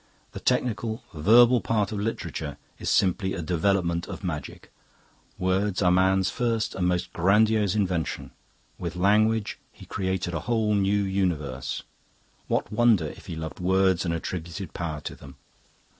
[0.31, 4.71] The technical, verbal part of literature is simply a development of magic.
[5.37, 8.31] Words are man's first and most grandiose invention.
[8.79, 11.83] With language he created a whole new universe;
[12.47, 15.35] what wonder if he loved words and attributed power to them!